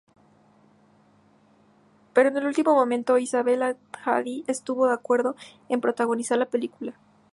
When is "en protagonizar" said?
5.69-6.39